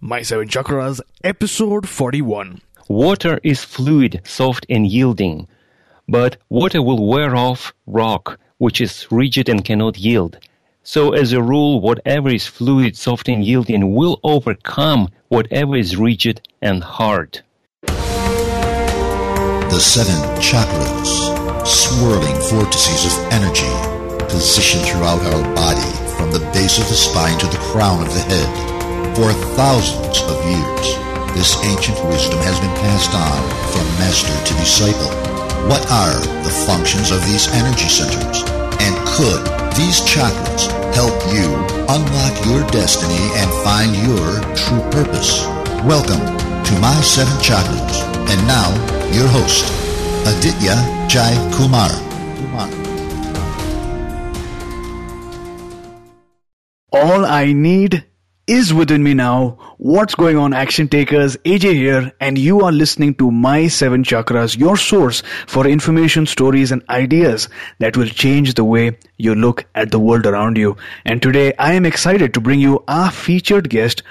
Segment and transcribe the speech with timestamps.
[0.00, 2.60] My Seven Chakras, episode 41.
[2.88, 5.48] Water is fluid, soft, and yielding.
[6.06, 10.38] But water will wear off rock, which is rigid and cannot yield.
[10.84, 16.42] So, as a rule, whatever is fluid, soft, and yielding will overcome whatever is rigid
[16.62, 17.40] and hard.
[17.82, 23.66] The seven chakras, swirling vortices of energy,
[24.28, 28.20] positioned throughout our body from the base of the spine to the crown of the
[28.20, 28.77] head.
[29.18, 30.86] For thousands of years,
[31.34, 33.42] this ancient wisdom has been passed on
[33.74, 35.10] from master to disciple.
[35.66, 38.46] What are the functions of these energy centers?
[38.78, 39.42] And could
[39.74, 41.50] these chakras help you
[41.90, 45.42] unlock your destiny and find your true purpose?
[45.82, 46.22] Welcome
[46.70, 47.98] to My Seven Chakras.
[48.30, 48.70] And now,
[49.10, 49.66] your host,
[50.30, 50.78] Aditya
[51.10, 51.90] Jai Kumar.
[52.38, 52.70] Kumar.
[56.92, 58.07] All I need
[58.48, 59.58] is within me now.
[59.76, 61.36] What's going on, action takers?
[61.38, 66.72] AJ here, and you are listening to My Seven Chakras, your source for information, stories,
[66.72, 70.78] and ideas that will change the way you look at the world around you.
[71.04, 74.02] And today, I am excited to bring you our featured guest,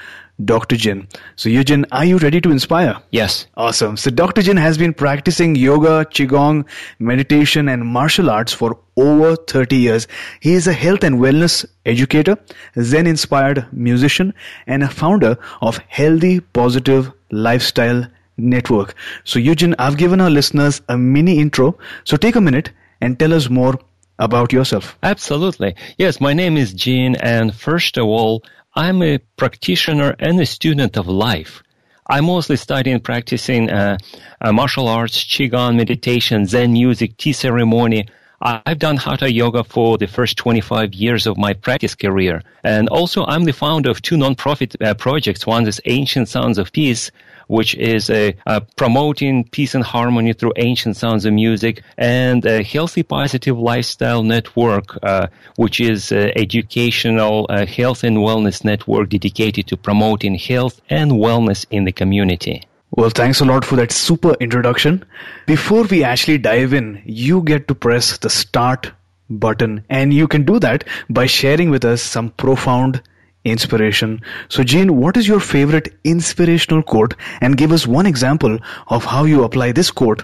[0.44, 0.76] Dr.
[0.76, 1.08] Jin.
[1.36, 2.98] So, Eugene, are you ready to inspire?
[3.12, 3.48] Yes.
[3.56, 3.98] Awesome.
[3.98, 4.44] So, Dr.
[4.44, 6.66] Jin has been practicing yoga, qigong,
[7.00, 10.08] meditation, and martial arts for over 30 years.
[10.40, 12.38] He is a health and wellness educator,
[12.80, 14.34] Zen inspired musician,
[14.68, 18.94] and a founder of Healthy Positive Lifestyle Network.
[19.24, 21.78] So, Eugene, I've given our listeners a mini intro.
[22.04, 22.72] So, take a minute
[23.02, 23.80] and tell us more
[24.20, 24.98] about yourself.
[25.04, 25.76] Absolutely.
[25.98, 28.44] Yes, my name is Jin, and first of all,
[28.78, 31.64] I'm a practitioner and a student of life.
[32.12, 33.98] I mostly study and practicing uh,
[34.40, 38.08] uh, martial arts, qigong, meditation, Zen music, tea ceremony.
[38.40, 42.44] I've done hatha yoga for the first 25 years of my practice career.
[42.64, 45.48] And also, I'm the founder of two nonprofit uh, projects.
[45.48, 47.10] One is Ancient Sounds of Peace,
[47.48, 48.36] which is a,
[48.76, 54.98] promoting peace and harmony through ancient sounds of music, and a healthy positive lifestyle network,
[55.04, 61.66] uh, which is educational uh, health and wellness network dedicated to promoting health and wellness
[61.72, 62.62] in the community.
[62.92, 65.04] Well, thanks a lot for that super introduction.
[65.46, 68.92] Before we actually dive in, you get to press the start
[69.30, 73.02] button, and you can do that by sharing with us some profound
[73.46, 74.22] inspiration.
[74.50, 77.16] So, Jane, what is your favorite inspirational quote?
[77.42, 80.24] And give us one example of how you apply this quote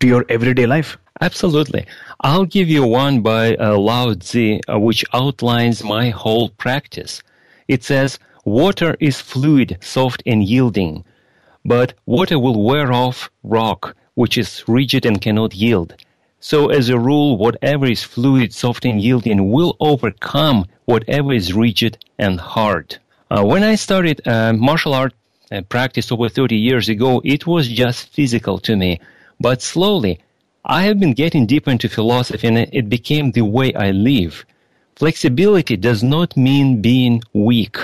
[0.00, 0.96] to your everyday life.
[1.20, 1.86] Absolutely.
[2.20, 7.22] I'll give you one by uh, Lao Tzu, uh, which outlines my whole practice.
[7.68, 11.04] It says, Water is fluid, soft, and yielding,
[11.64, 15.94] but water will wear off rock, which is rigid and cannot yield.
[16.42, 21.98] So, as a rule, whatever is fluid, soft, and yielding will overcome whatever is rigid
[22.18, 22.96] and hard.
[23.30, 25.12] Uh, when I started uh, martial art
[25.52, 29.00] uh, practice over 30 years ago, it was just physical to me.
[29.38, 30.18] But slowly,
[30.64, 34.46] I have been getting deeper into philosophy and it became the way I live.
[34.96, 37.76] Flexibility does not mean being weak.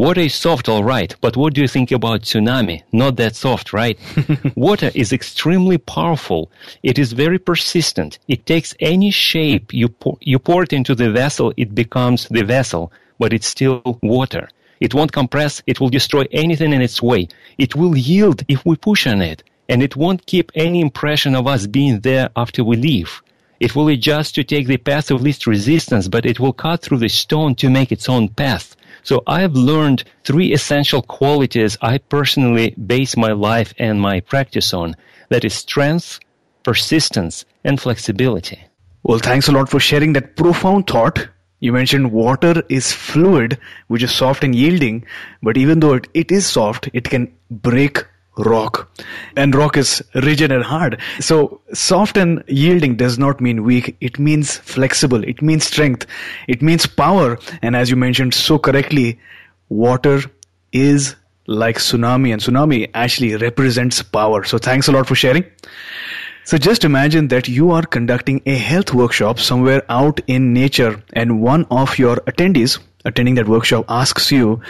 [0.00, 2.82] Water is soft, all right, but what do you think about tsunami?
[2.90, 3.98] Not that soft, right?
[4.56, 6.50] Water is extremely powerful.
[6.82, 8.18] It is very persistent.
[8.26, 12.44] It takes any shape you pour, you pour it into the vessel, it becomes the
[12.44, 14.48] vessel, but it's still water.
[14.80, 15.62] It won't compress.
[15.66, 17.28] It will destroy anything in its way.
[17.58, 19.42] It will yield if we push on it.
[19.68, 23.20] And it won't keep any impression of us being there after we leave.
[23.60, 27.00] It will adjust to take the path of least resistance, but it will cut through
[27.00, 28.74] the stone to make its own path.
[29.02, 34.96] So I've learned three essential qualities I personally base my life and my practice on.
[35.28, 36.20] That is strength,
[36.62, 38.60] persistence, and flexibility.
[39.02, 41.28] Well, thanks a lot for sharing that profound thought.
[41.60, 43.58] You mentioned water is fluid,
[43.88, 45.04] which is soft and yielding,
[45.42, 48.04] but even though it, it is soft, it can break
[48.36, 48.90] rock.
[49.36, 51.00] And rock is rigid and hard.
[51.20, 53.96] So soft and yielding does not mean weak.
[54.00, 55.22] It means flexible.
[55.24, 56.06] It means strength.
[56.48, 57.38] It means power.
[57.62, 59.18] And as you mentioned so correctly,
[59.68, 60.22] water
[60.72, 61.16] is
[61.46, 64.44] like tsunami and tsunami actually represents power.
[64.44, 65.44] So thanks a lot for sharing.
[66.44, 71.42] So just imagine that you are conducting a health workshop somewhere out in nature and
[71.42, 74.60] one of your attendees attending that workshop asks you,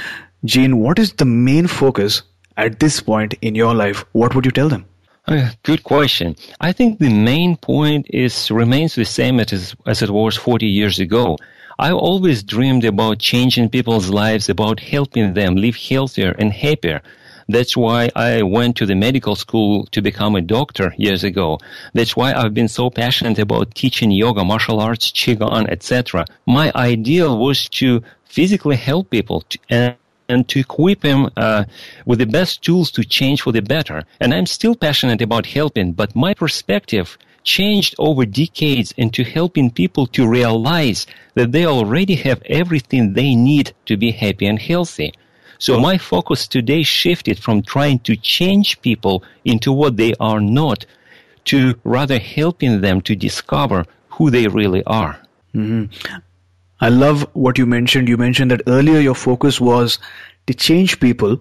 [0.45, 2.23] Gene, what is the main focus
[2.57, 4.05] at this point in your life?
[4.13, 4.87] What would you tell them?
[5.27, 6.35] Uh, good question.
[6.61, 10.99] I think the main point is remains the same as, as it was 40 years
[10.99, 11.37] ago.
[11.79, 17.01] I always dreamed about changing people's lives, about helping them live healthier and happier.
[17.49, 21.59] That's why I went to the medical school to become a doctor years ago.
[21.95, 26.27] That's why I've been so passionate about teaching yoga, martial arts, qigong, etc.
[26.47, 29.97] My ideal was to physically help people to, and
[30.31, 31.65] and to equip them uh,
[32.07, 34.05] with the best tools to change for the better.
[34.21, 40.07] And I'm still passionate about helping, but my perspective changed over decades into helping people
[40.07, 45.13] to realize that they already have everything they need to be happy and healthy.
[45.59, 50.87] So my focus today shifted from trying to change people into what they are not
[51.47, 55.21] to rather helping them to discover who they really are.
[55.55, 56.17] Mm-hmm.
[56.81, 58.09] I love what you mentioned.
[58.09, 59.99] You mentioned that earlier your focus was
[60.47, 61.41] to change people,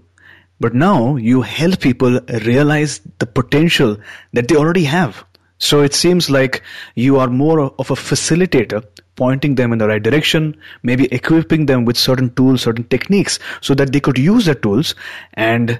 [0.60, 3.98] but now you help people realize the potential
[4.34, 5.24] that they already have.
[5.58, 6.62] So it seems like
[6.96, 8.84] you are more of a facilitator
[9.16, 13.74] pointing them in the right direction, maybe equipping them with certain tools, certain techniques, so
[13.76, 14.96] that they could use the tools
[15.34, 15.80] and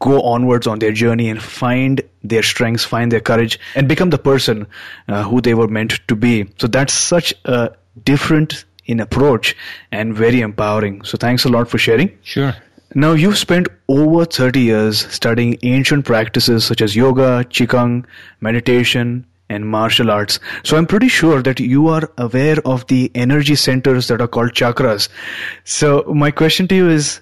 [0.00, 4.18] go onwards on their journey and find their strengths, find their courage, and become the
[4.18, 4.66] person
[5.08, 6.46] uh, who they were meant to be.
[6.58, 7.70] So that's such a
[8.04, 9.56] different in approach
[9.92, 11.02] and very empowering.
[11.04, 12.16] So thanks a lot for sharing.
[12.22, 12.54] Sure.
[12.94, 18.06] Now you've spent over 30 years studying ancient practices such as yoga, qigong,
[18.40, 20.40] meditation, and martial arts.
[20.64, 24.52] So I'm pretty sure that you are aware of the energy centers that are called
[24.52, 25.08] chakras.
[25.64, 27.20] So my question to you is,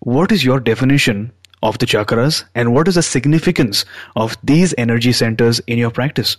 [0.00, 1.32] what is your definition
[1.62, 3.84] of the chakras and what is the significance
[4.14, 6.36] of these energy centers in your practice?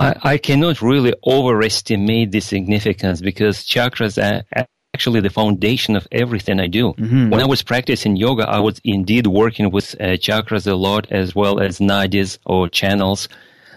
[0.00, 6.58] I, I cannot really overestimate the significance because chakras are actually the foundation of everything
[6.58, 6.94] I do.
[6.94, 7.30] Mm-hmm.
[7.30, 11.34] When I was practicing yoga, I was indeed working with uh, chakras a lot as
[11.34, 13.28] well as nadis or channels.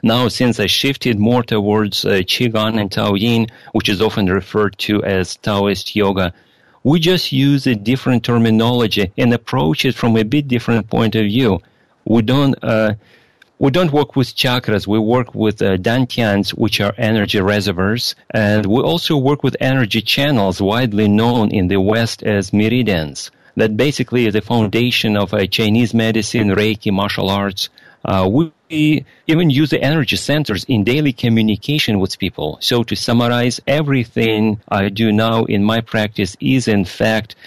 [0.01, 5.03] Now, since I shifted more towards uh, Qigong and Taoyin, which is often referred to
[5.03, 6.33] as Taoist yoga,
[6.83, 11.23] we just use a different terminology and approach it from a bit different point of
[11.23, 11.61] view.
[12.05, 12.95] We don't, uh,
[13.63, 14.85] we don't work with chakras.
[14.85, 20.01] We work with uh, dantians, which are energy reservoirs, and we also work with energy
[20.01, 23.31] channels, widely known in the West as meridians.
[23.55, 27.69] That basically is the foundation of uh, Chinese medicine, Reiki, martial arts,
[28.03, 28.51] uh, we
[29.27, 32.57] even use the energy centers in daily communication with people.
[32.59, 37.37] So to summarize, everything I do now in my practice is in fact,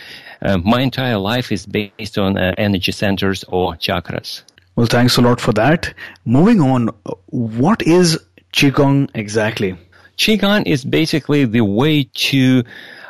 [0.41, 4.45] uh, my entire life is based on uh, energy centers or chakras.
[4.77, 5.95] Well, thanks a lot for that.
[6.27, 6.91] Moving on,
[7.27, 8.21] what is
[8.53, 9.77] Qigong exactly?
[10.19, 12.63] Qigong is basically the way to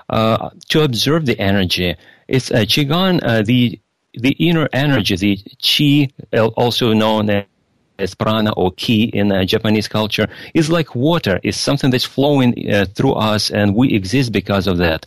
[0.08, 1.96] uh, to observe the energy.
[2.28, 3.80] It's uh, Qigong, uh, the
[4.14, 7.44] the inner energy, the chi, also known
[7.98, 11.40] as prana or ki in uh, Japanese culture, is like water.
[11.42, 15.06] It's something that's flowing uh, through us, and we exist because of that.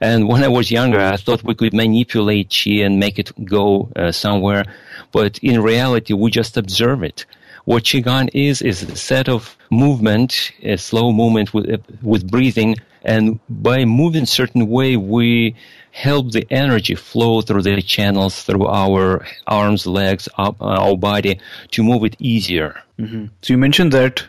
[0.00, 3.90] And when I was younger, I thought we could manipulate chi and make it go
[3.96, 4.64] uh, somewhere,
[5.12, 7.26] but in reality, we just observe it.
[7.66, 13.38] What qigong is is a set of movement, a slow movement with with breathing, and
[13.48, 15.54] by moving certain way, we
[15.92, 21.38] help the energy flow through the channels through our arms, legs, up, uh, our body
[21.72, 22.80] to move it easier.
[22.98, 23.26] Mm-hmm.
[23.42, 24.24] So you mentioned that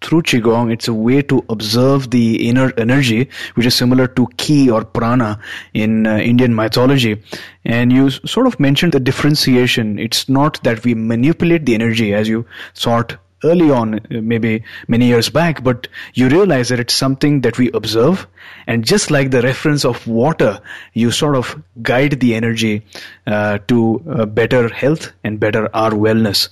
[0.00, 4.70] through qigong it's a way to observe the inner energy which is similar to ki
[4.70, 5.38] or prana
[5.74, 7.22] in uh, indian mythology
[7.64, 12.28] and you sort of mentioned the differentiation it's not that we manipulate the energy as
[12.28, 17.40] you sought early on, uh, maybe many years back, but you realize that it's something
[17.42, 18.26] that we observe.
[18.66, 20.60] And just like the reference of water,
[20.92, 22.84] you sort of guide the energy
[23.26, 26.48] uh, to uh, better health and better our wellness.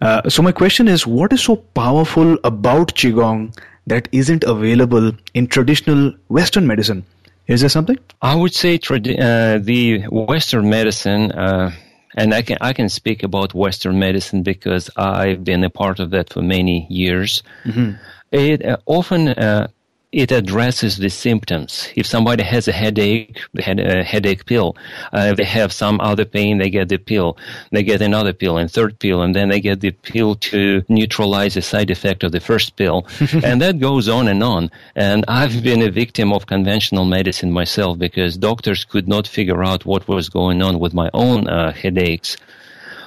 [0.00, 5.46] Uh, so my question is, what is so powerful about Qigong that isn't available in
[5.46, 7.04] traditional Western medicine?
[7.46, 7.98] Is there something?
[8.20, 11.72] I would say tradi- uh, the Western medicine uh,
[12.18, 16.10] and I can I can speak about Western medicine because I've been a part of
[16.10, 17.42] that for many years.
[17.64, 17.92] Mm-hmm.
[18.32, 19.68] It uh, often uh,
[20.10, 21.88] it addresses the symptoms.
[21.94, 24.74] If somebody has a headache, they had a headache pill.
[25.12, 27.36] Uh, if they have some other pain, they get the pill.
[27.72, 31.54] They get another pill and third pill, and then they get the pill to neutralize
[31.54, 33.06] the side effect of the first pill.
[33.44, 34.70] and that goes on and on.
[34.96, 39.84] And I've been a victim of conventional medicine myself because doctors could not figure out
[39.84, 42.38] what was going on with my own uh, headaches.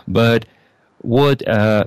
[0.08, 0.46] But
[1.00, 1.86] what uh,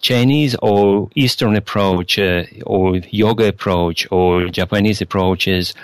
[0.00, 5.74] Chinese or Eastern approach uh, or yoga approach or Japanese approaches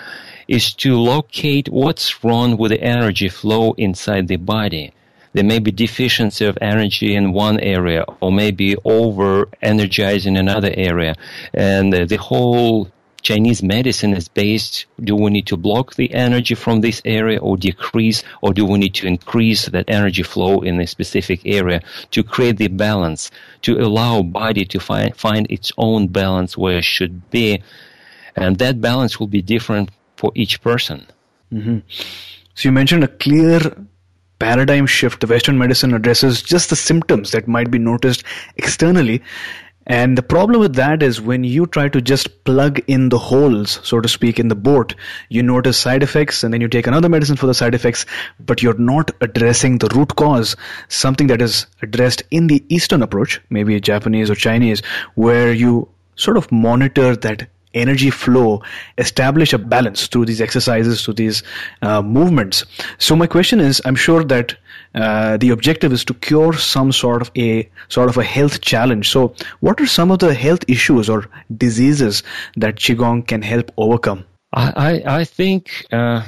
[0.47, 4.93] is to locate what's wrong with the energy flow inside the body.
[5.33, 11.15] There may be deficiency of energy in one area or maybe over energizing another area.
[11.53, 12.91] And uh, the whole
[13.23, 17.55] Chinese medicine is based, do we need to block the energy from this area or
[17.57, 22.21] decrease, or do we need to increase that energy flow in a specific area to
[22.21, 27.29] create the balance, to allow body to find, find its own balance where it should
[27.31, 27.63] be.
[28.35, 31.07] And that balance will be different for each person.
[31.51, 31.79] Mm-hmm.
[32.55, 33.59] So you mentioned a clear
[34.39, 35.21] paradigm shift.
[35.21, 38.23] The Western medicine addresses just the symptoms that might be noticed
[38.57, 39.21] externally
[39.85, 43.79] and the problem with that is when you try to just plug in the holes,
[43.83, 44.95] so to speak, in the boat,
[45.29, 48.05] you notice side effects and then you take another medicine for the side effects,
[48.39, 50.55] but you're not addressing the root cause,
[50.87, 54.81] something that is addressed in the Eastern approach, maybe Japanese or Chinese,
[55.15, 58.61] where you sort of monitor that energy flow,
[58.97, 61.43] establish a balance through these exercises, through these
[61.81, 62.65] uh, movements.
[62.99, 64.55] So my question is, I'm sure that
[64.95, 69.09] uh, the objective is to cure some sort of a sort of a health challenge.
[69.09, 72.23] So, what are some of the health issues or diseases
[72.57, 74.25] that qigong can help overcome?
[74.53, 76.23] I I think uh,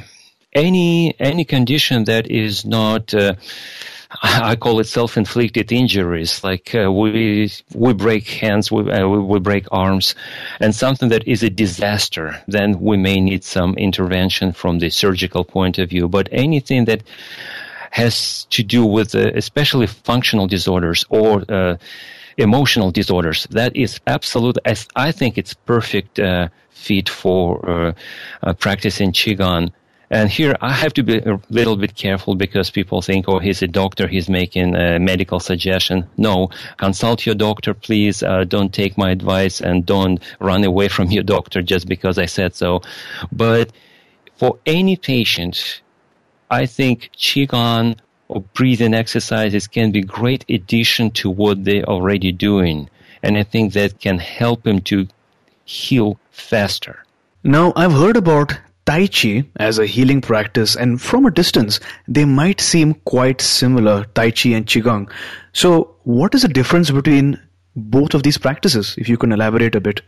[0.53, 3.35] any any condition that is not uh,
[4.21, 9.67] I call it self-inflicted injuries, like uh, we we break hands, we, uh, we break
[9.71, 10.15] arms,
[10.59, 12.41] and something that is a disaster.
[12.47, 16.07] Then we may need some intervention from the surgical point of view.
[16.07, 17.03] But anything that
[17.95, 21.77] has to do with uh, especially functional disorders or uh,
[22.35, 23.47] emotional disorders.
[23.51, 24.57] That is absolute.
[24.65, 27.93] As I think it's perfect uh, fit for uh,
[28.43, 29.71] uh, practicing qigong.
[30.09, 33.61] And here I have to be a little bit careful because people think, oh, he's
[33.61, 36.05] a doctor, he's making a medical suggestion.
[36.17, 38.21] No, consult your doctor, please.
[38.21, 42.25] Uh, don't take my advice and don't run away from your doctor just because I
[42.25, 42.81] said so.
[43.31, 43.71] But
[44.35, 45.81] for any patient,
[46.49, 47.97] I think Qigong
[48.27, 52.89] or breathing exercises can be great addition to what they're already doing.
[53.23, 55.07] And I think that can help them to
[55.65, 57.03] heal faster.
[57.43, 62.25] Now, I've heard about Tai Chi as a healing practice, and from a distance, they
[62.25, 65.11] might seem quite similar, Tai Chi and Qigong.
[65.53, 67.39] So, what is the difference between
[67.75, 70.01] both of these practices, if you can elaborate a bit?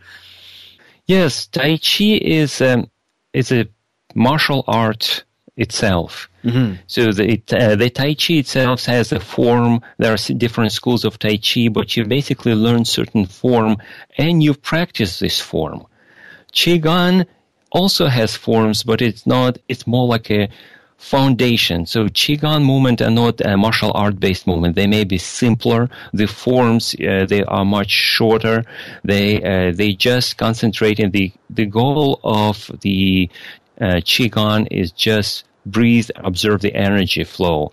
[1.07, 2.89] Yes, Tai Chi is, um,
[3.33, 3.67] is a
[4.13, 5.23] martial art
[5.57, 6.29] itself.
[6.43, 6.75] Mm-hmm.
[6.87, 9.81] So the, it, uh, the Tai Chi itself has a form.
[9.97, 13.77] There are different schools of Tai Chi, but you basically learn certain form
[14.17, 15.85] and you practice this form.
[16.53, 17.25] Qigong
[17.71, 20.47] also has forms, but it's not, it's more like a
[20.97, 21.85] foundation.
[21.85, 24.75] So Qigong movement are not a martial art based movement.
[24.75, 25.89] They may be simpler.
[26.13, 28.63] The forms, uh, they are much shorter.
[29.03, 33.29] They, uh, they just concentrate in the, the goal of the
[33.79, 37.71] uh, Qigong is just breathe, observe the energy flow.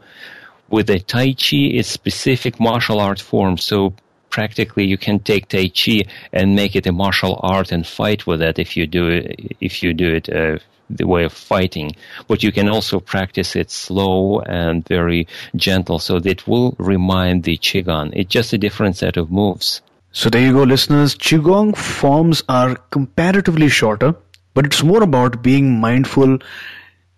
[0.68, 3.58] With the Tai Chi, it's specific martial art form.
[3.58, 3.94] So
[4.30, 8.42] practically you can take Tai Chi and make it a martial art and fight with
[8.42, 10.58] it if you do it, if you do it uh,
[10.90, 11.92] the way of fighting.
[12.26, 17.44] But you can also practice it slow and very gentle so that it will remind
[17.44, 18.10] the Qigong.
[18.14, 19.82] It's just a different set of moves.
[20.12, 21.16] So there you go, listeners.
[21.16, 24.14] Qigong forms are comparatively shorter,
[24.54, 26.38] but it's more about being mindful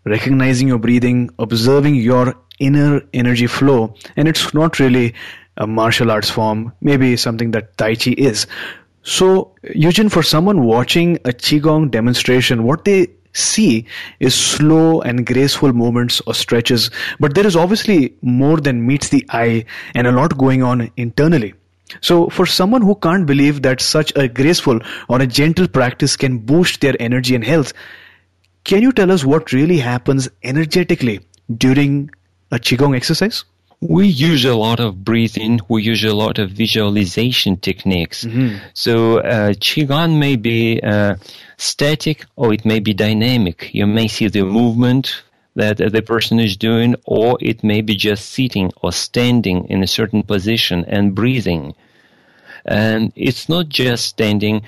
[0.06, 3.94] recognizing your breathing, observing your inner energy flow.
[4.16, 5.14] And it's not really
[5.56, 8.46] a martial arts form, maybe something that Tai Chi is.
[9.02, 13.86] So, Eugene, for someone watching a Qigong demonstration, what they see
[14.18, 19.25] is slow and graceful movements or stretches, but there is obviously more than meets the
[19.30, 21.54] eye and a lot going on internally.
[22.00, 26.38] So, for someone who can't believe that such a graceful or a gentle practice can
[26.38, 27.72] boost their energy and health,
[28.66, 31.20] can you tell us what really happens energetically
[31.56, 32.11] during
[32.50, 33.44] a Qigong exercise?
[33.80, 35.61] We use a lot of breathing.
[35.68, 38.25] We use a lot of visualization techniques.
[38.25, 38.56] Mm-hmm.
[38.75, 41.16] So uh, qigong may be uh,
[41.58, 43.70] static or it may be dynamic.
[43.73, 45.23] You may see the movement
[45.54, 49.87] that the person is doing, or it may be just sitting or standing in a
[49.87, 51.75] certain position and breathing.
[52.64, 54.62] And it's not just standing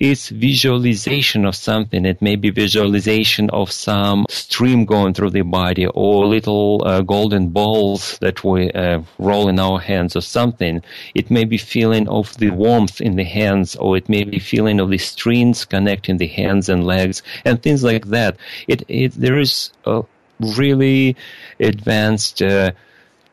[0.00, 2.06] it's visualization of something.
[2.06, 7.50] It may be visualization of some stream going through the body or little uh, golden
[7.50, 10.82] balls that we uh, roll in our hands or something.
[11.14, 14.80] It may be feeling of the warmth in the hands or it may be feeling
[14.80, 18.38] of the strings connecting the hands and legs and things like that.
[18.68, 20.02] It, it there is a
[20.40, 21.14] really
[21.60, 22.72] advanced uh,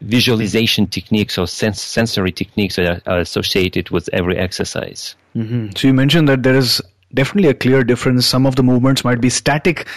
[0.02, 5.16] visualization techniques or sens- sensory techniques that are associated with every exercise.
[5.36, 5.70] Mm-hmm.
[5.76, 6.82] So you mentioned that there is
[7.14, 8.26] definitely a clear difference.
[8.26, 9.88] Some of the movements might be static,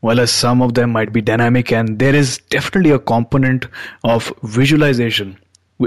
[0.00, 3.66] while some of them might be dynamic, and there is definitely a component
[4.04, 5.38] of visualization.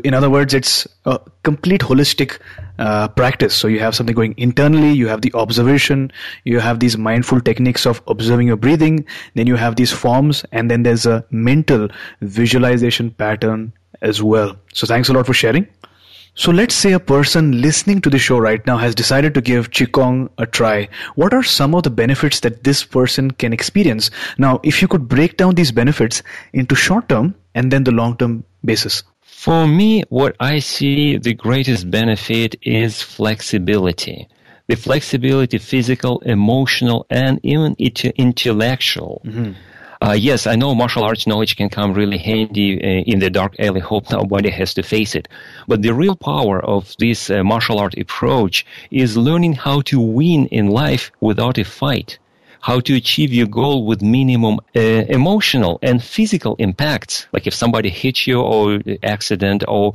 [0.04, 2.40] In other words, it's a complete holistic
[2.80, 3.54] uh, practice.
[3.54, 6.12] So you have something going internally, you have the observation,
[6.46, 9.06] you have these mindful techniques of observing your breathing,
[9.36, 11.90] then you have these forms, and then there's a mental
[12.22, 14.56] visualization pattern as well.
[14.74, 15.68] So thanks a lot for sharing.
[16.34, 19.72] So let's say a person listening to the show right now has decided to give
[19.72, 20.88] Qigong a try.
[21.16, 24.10] What are some of the benefits that this person can experience?
[24.38, 28.16] Now, if you could break down these benefits into short term and then the long
[28.16, 29.04] term basis.
[29.42, 34.28] For me, what I see the greatest benefit is flexibility.
[34.68, 39.24] The flexibility, physical, emotional, and even intellectual.
[39.26, 39.54] Mm-hmm
[40.04, 43.54] uh, yes, I know martial arts knowledge can come really handy uh, in the dark
[43.60, 43.82] alley.
[43.82, 45.28] Hope nobody has to face it.
[45.68, 50.48] But the real power of this uh, martial art approach is learning how to win
[50.48, 52.18] in life without a fight.
[52.62, 57.28] How to achieve your goal with minimum uh, emotional and physical impacts.
[57.34, 59.94] Like if somebody hits you or accident or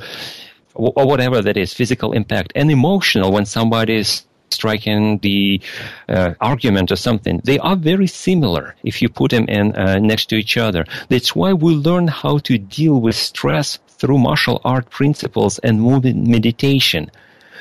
[0.74, 5.60] or whatever that is, physical impact and emotional when somebody is striking the
[6.08, 7.40] uh, argument or something.
[7.44, 10.86] They are very similar if you put them in uh, next to each other.
[11.08, 16.26] That's why we learn how to deal with stress through martial art principles and movement
[16.26, 17.10] meditation.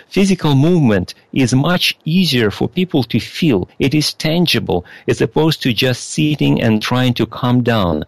[0.10, 3.68] Physical movement is much easier for people to feel.
[3.80, 8.06] It is tangible as opposed to just sitting and trying to calm down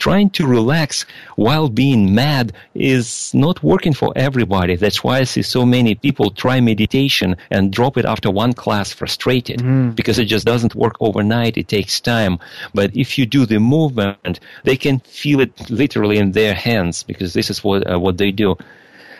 [0.00, 1.04] trying to relax
[1.36, 4.74] while being mad is not working for everybody.
[4.74, 8.92] That's why I see so many people try meditation and drop it after one class
[8.92, 9.94] frustrated mm.
[9.94, 11.56] because it just doesn't work overnight.
[11.56, 12.38] It takes time.
[12.74, 17.34] But if you do the movement, they can feel it literally in their hands because
[17.34, 18.56] this is what, uh, what they do.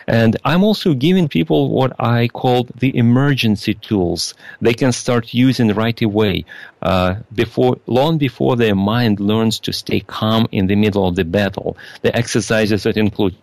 [0.07, 4.33] And I'm also giving people what I call the emergency tools.
[4.61, 6.45] They can start using right away,
[6.81, 11.25] uh, before, long before their mind learns to stay calm in the middle of the
[11.25, 11.77] battle.
[12.01, 13.35] The exercises that include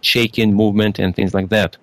[0.00, 1.76] shaking, movement, and things like that.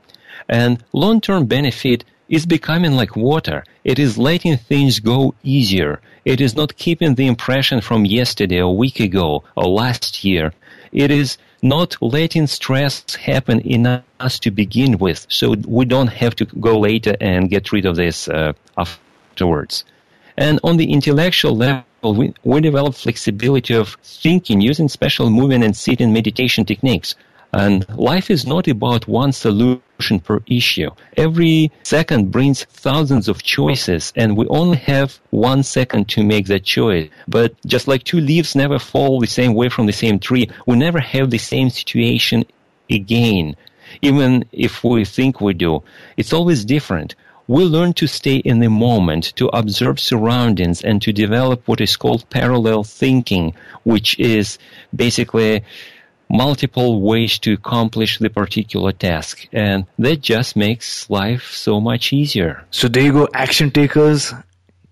[0.50, 3.64] And long-term benefit is becoming like water.
[3.84, 6.00] It is letting things go easier.
[6.26, 10.54] It is not keeping the impression from yesterday, a week ago, or last year.
[10.92, 16.36] It is not letting stress happen in us to begin with, so we don't have
[16.36, 19.84] to go later and get rid of this uh, afterwards.
[20.38, 25.76] And on the intellectual level, we, we develop flexibility of thinking using special movement and
[25.76, 27.16] sitting meditation techniques.
[27.54, 30.90] And life is not about one solution per issue.
[31.16, 36.64] Every second brings thousands of choices and we only have one second to make that
[36.64, 37.10] choice.
[37.28, 40.76] But just like two leaves never fall the same way from the same tree, we
[40.76, 42.46] never have the same situation
[42.90, 43.56] again.
[44.02, 45.82] Even if we think we do,
[46.18, 47.16] it's always different
[47.48, 51.96] we learn to stay in the moment, to observe surroundings, and to develop what is
[51.96, 54.60] called parallel thinking, which is
[54.94, 55.64] basically
[56.30, 59.48] multiple ways to accomplish the particular task.
[59.54, 62.66] And that just makes life so much easier.
[62.72, 64.34] So there you go, action takers.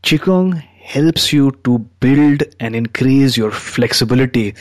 [0.04, 4.56] Qigong helps you to build and increase your flexibility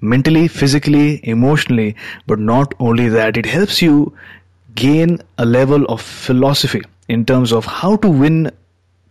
[0.00, 1.94] mentally, physically, emotionally.
[2.26, 4.16] But not only that, it helps you
[4.74, 8.50] gain a level of philosophy in terms of how to win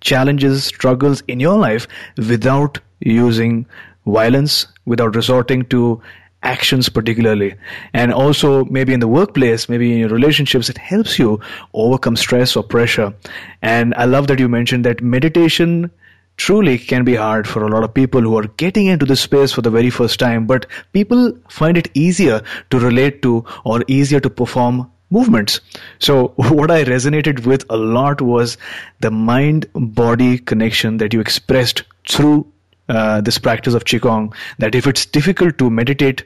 [0.02, 3.66] challenges, struggles in your life without using
[4.06, 6.02] violence, without resorting to
[6.44, 7.54] actions particularly
[7.94, 11.40] and also maybe in the workplace maybe in your relationships it helps you
[11.74, 13.14] overcome stress or pressure
[13.62, 15.92] and i love that you mentioned that meditation
[16.38, 19.52] truly can be hard for a lot of people who are getting into this space
[19.52, 24.20] for the very first time but people find it easier to relate to or easier
[24.20, 25.62] to perform movements.
[26.00, 28.58] So what I resonated with a lot was
[29.02, 32.51] the mind body connection that you expressed through
[32.92, 34.34] uh, this practice of Qigong.
[34.60, 36.26] That if it's difficult to meditate,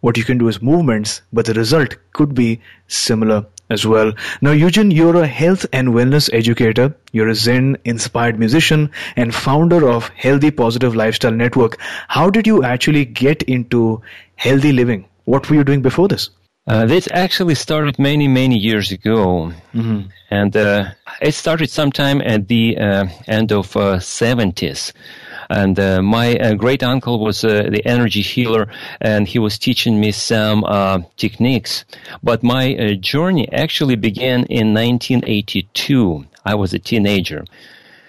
[0.00, 4.12] what you can do is movements, but the result could be similar as well.
[4.42, 6.94] Now, Eugene, you're a health and wellness educator.
[7.12, 11.78] You're a Zen inspired musician and founder of Healthy Positive Lifestyle Network.
[12.08, 14.02] How did you actually get into
[14.36, 15.06] healthy living?
[15.24, 16.28] What were you doing before this?
[16.66, 19.52] Uh, this actually started many, many years ago.
[19.74, 20.08] Mm-hmm.
[20.30, 24.90] And uh, it started sometime at the uh, end of 70s.
[24.90, 24.98] Uh,
[25.50, 28.68] and uh, my uh, great uncle was uh, the energy healer,
[29.00, 31.84] and he was teaching me some uh, techniques.
[32.22, 36.24] But my uh, journey actually began in 1982.
[36.46, 37.44] I was a teenager.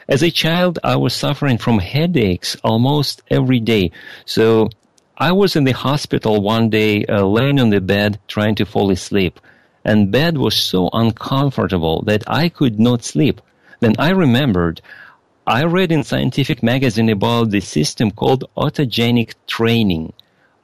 [0.07, 3.91] As a child, I was suffering from headaches almost every day.
[4.25, 4.69] So
[5.17, 8.91] I was in the hospital one day, uh, laying on the bed, trying to fall
[8.91, 9.39] asleep.
[9.86, 13.39] And bed was so uncomfortable that I could not sleep.
[13.80, 14.82] Then I remembered
[15.47, 20.12] I read in scientific magazine about the system called autogenic training.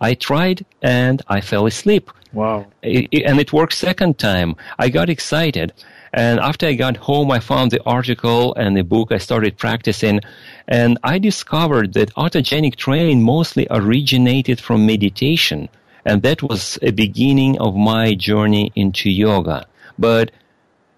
[0.01, 2.09] I tried and I fell asleep.
[2.33, 2.65] Wow.
[2.81, 4.55] It, it, and it worked second time.
[4.79, 5.71] I got excited.
[6.13, 9.11] And after I got home, I found the article and the book.
[9.11, 10.19] I started practicing
[10.67, 15.69] and I discovered that autogenic training mostly originated from meditation.
[16.03, 19.67] And that was a beginning of my journey into yoga.
[19.99, 20.31] But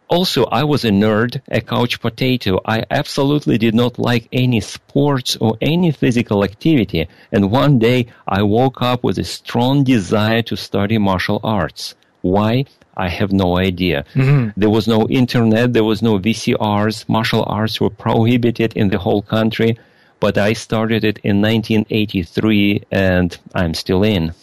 [0.08, 2.60] also, I was a nerd, a couch potato.
[2.66, 7.08] I absolutely did not like any sports or any physical activity.
[7.32, 11.96] And one day I woke up with a strong desire to study martial arts.
[12.22, 12.66] Why?
[12.96, 14.06] I have no idea.
[14.14, 14.50] Mm-hmm.
[14.56, 17.10] There was no internet, there was no VCRs.
[17.10, 19.80] Martial arts were prohibited in the whole country.
[20.20, 24.34] But I started it in 1983 and I'm still in.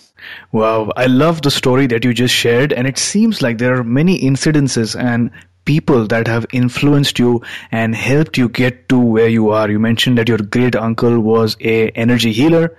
[0.52, 3.84] Wow, I love the story that you just shared, and it seems like there are
[3.84, 5.30] many incidences and
[5.70, 9.70] people that have influenced you and helped you get to where you are.
[9.70, 12.76] You mentioned that your great uncle was a energy healer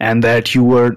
[0.00, 0.96] and that you were,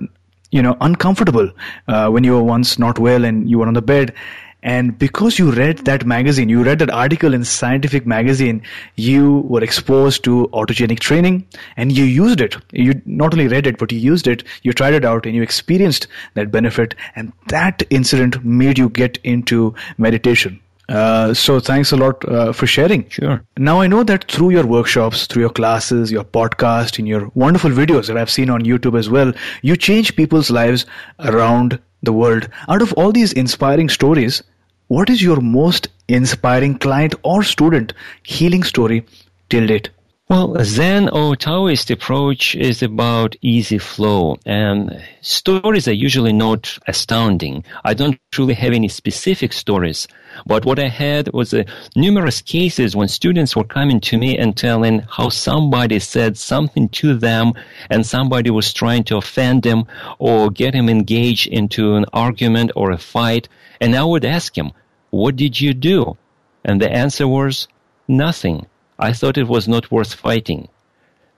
[0.49, 1.51] you know, uncomfortable
[1.87, 4.15] uh, when you were once not well and you were on the bed.
[4.63, 8.63] And because you read that magazine, you read that article in Scientific Magazine,
[8.95, 11.45] you were exposed to autogenic training
[11.77, 12.57] and you used it.
[12.71, 15.43] You not only read it, but you used it, you tried it out and you
[15.43, 16.95] experienced that benefit.
[17.15, 20.59] And that incident made you get into meditation.
[20.87, 23.09] Uh, so thanks a lot uh, for sharing.
[23.09, 23.43] Sure.
[23.57, 27.71] Now I know that through your workshops, through your classes, your podcast, and your wonderful
[27.71, 30.85] videos that I've seen on YouTube as well, you change people's lives
[31.19, 32.47] around the world.
[32.67, 34.43] Out of all these inspiring stories,
[34.87, 37.93] what is your most inspiring client or student
[38.23, 39.05] healing story
[39.49, 39.89] till date?
[40.27, 47.63] Well, Zen or Taoist approach is about easy flow, and stories are usually not astounding.
[47.83, 50.07] I don't truly have any specific stories,
[50.47, 54.57] but what I had was uh, numerous cases when students were coming to me and
[54.57, 57.53] telling how somebody said something to them,
[57.91, 59.85] and somebody was trying to offend them
[60.17, 63.47] or get him engaged into an argument or a fight,
[63.79, 64.71] and I would ask him,
[65.11, 66.17] "What did you do?"
[66.63, 67.67] And the answer was,
[68.07, 68.65] "Nothing."
[68.99, 70.69] I thought it was not worth fighting.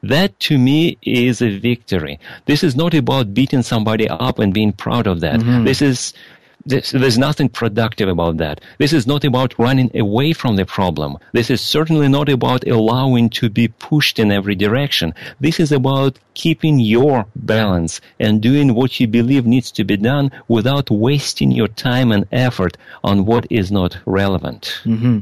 [0.04, 2.20] That to me is a victory.
[2.46, 5.40] This is not about beating somebody up and being proud of that.
[5.40, 5.66] Mm-hmm.
[5.66, 6.14] This is
[6.68, 8.60] this, there's nothing productive about that.
[8.78, 11.18] This is not about running away from the problem.
[11.32, 15.14] This is certainly not about allowing to be pushed in every direction.
[15.40, 20.30] This is about keeping your balance and doing what you believe needs to be done
[20.50, 24.82] without wasting your time and effort on what is not relevant.
[24.84, 25.20] Mm-hmm.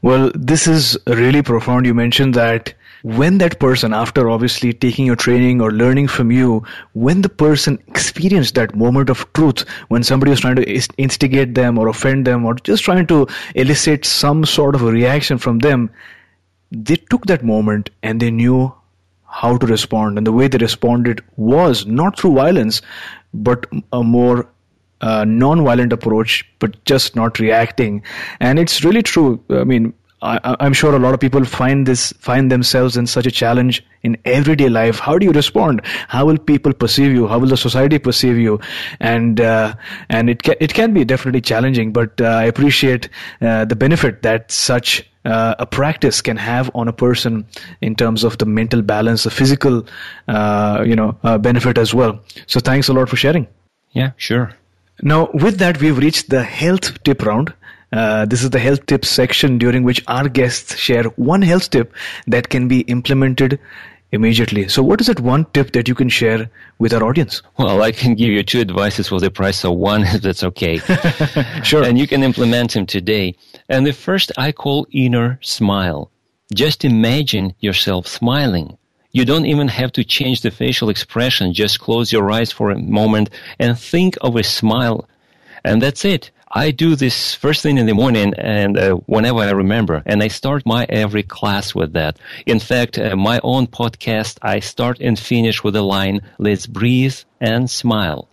[0.00, 1.86] Well, this is really profound.
[1.86, 6.64] You mentioned that when that person, after obviously taking your training or learning from you,
[6.94, 10.64] when the person experienced that moment of truth, when somebody was trying to
[10.96, 15.36] instigate them or offend them or just trying to elicit some sort of a reaction
[15.36, 15.90] from them,
[16.70, 18.72] they took that moment and they knew
[19.26, 20.16] how to respond.
[20.16, 22.82] And the way they responded was not through violence,
[23.34, 24.48] but a more
[25.02, 28.02] uh, non-violent approach, but just not reacting.
[28.40, 29.42] And it's really true.
[29.50, 33.26] I mean, I, am sure a lot of people find this find themselves in such
[33.26, 35.00] a challenge in everyday life.
[35.00, 35.80] How do you respond?
[35.84, 37.26] How will people perceive you?
[37.26, 38.60] How will the society perceive you?
[39.00, 39.74] And uh,
[40.08, 41.92] and it can, it can be definitely challenging.
[41.92, 43.08] But uh, I appreciate
[43.40, 47.44] uh, the benefit that such uh, a practice can have on a person
[47.80, 49.86] in terms of the mental balance, the physical,
[50.28, 52.20] uh, you know, uh, benefit as well.
[52.46, 53.48] So thanks a lot for sharing.
[53.90, 54.52] Yeah, sure.
[55.00, 57.52] Now, with that, we've reached the health tip round.
[57.92, 61.92] Uh, this is the health tip section during which our guests share one health tip
[62.26, 63.58] that can be implemented
[64.12, 64.68] immediately.
[64.68, 67.42] So, what is that one tip that you can share with our audience?
[67.58, 70.78] Well, I can give you two advices for the price of one, if that's okay.
[71.62, 71.82] sure.
[71.82, 73.34] And you can implement them today.
[73.68, 76.10] And the first I call inner smile.
[76.54, 78.76] Just imagine yourself smiling.
[79.14, 81.52] You don't even have to change the facial expression.
[81.52, 85.06] Just close your eyes for a moment and think of a smile.
[85.64, 86.30] And that's it.
[86.50, 90.28] I do this first thing in the morning and uh, whenever I remember, and I
[90.28, 92.18] start my every class with that.
[92.46, 97.16] In fact, uh, my own podcast, I start and finish with the line, let's breathe
[97.40, 98.28] and smile.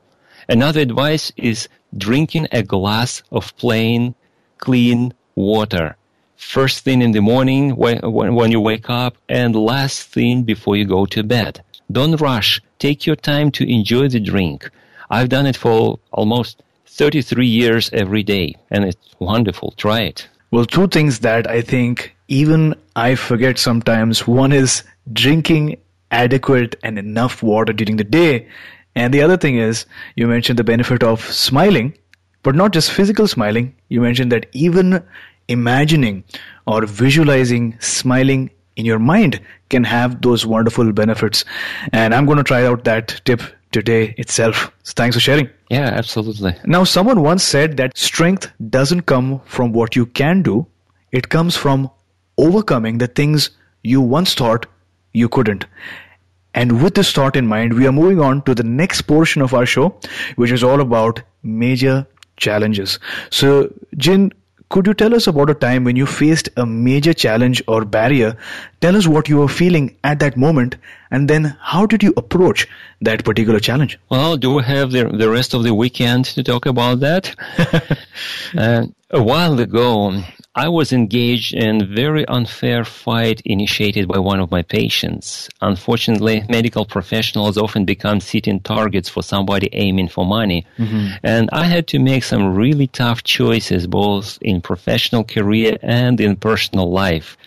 [0.48, 4.16] Another advice is drinking a glass of plain,
[4.58, 5.96] clean water.
[6.40, 10.86] First thing in the morning when, when you wake up and last thing before you
[10.86, 11.62] go to bed.
[11.92, 12.62] Don't rush.
[12.80, 14.68] Take your time to enjoy the drink.
[15.10, 19.72] I've done it for almost 33 years every day, and it's wonderful.
[19.72, 20.30] Try it.
[20.50, 24.26] Well, two things that I think even I forget sometimes.
[24.26, 25.78] One is drinking
[26.10, 28.48] adequate and enough water during the day.
[28.96, 31.98] And the other thing is, you mentioned the benefit of smiling,
[32.44, 33.76] but not just physical smiling.
[33.90, 35.04] You mentioned that even
[35.50, 36.24] imagining
[36.66, 41.44] or visualizing smiling in your mind can have those wonderful benefits.
[41.92, 44.72] And I'm going to try out that tip today itself.
[44.84, 45.50] So thanks for sharing.
[45.70, 46.56] Yeah, absolutely.
[46.66, 50.66] Now, someone once said that strength doesn't come from what you can do,
[51.12, 51.90] it comes from
[52.38, 53.50] overcoming the things
[53.84, 54.66] you once thought
[55.14, 55.66] you couldn't.
[56.54, 59.54] And with this thought in mind, we are moving on to the next portion of
[59.54, 59.96] our show,
[60.36, 62.08] which is all about major
[62.38, 62.98] challenges.
[63.30, 64.32] So, Jin,
[64.70, 68.38] could you tell us about a time when you faced a major challenge or barrier?
[68.82, 70.76] Tell us what you were feeling at that moment,
[71.10, 72.68] and then how did you approach
[73.02, 73.98] that particular challenge?
[74.10, 77.36] Well, do we have the, the rest of the weekend to talk about that?
[78.58, 80.22] uh, a while ago,
[80.56, 85.48] I was engaged in a very unfair fight initiated by one of my patients.
[85.62, 90.66] Unfortunately, medical professionals often become sitting targets for somebody aiming for money.
[90.80, 91.18] Mm-hmm.
[91.24, 96.36] And I had to make some really tough choices both in professional career and in
[96.36, 97.38] personal life.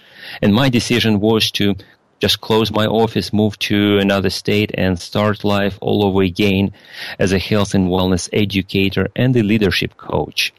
[0.41, 1.75] And my decision was to
[2.21, 6.73] just close my office, move to another state and start life all over again
[7.19, 10.53] as a health and wellness educator and a leadership coach.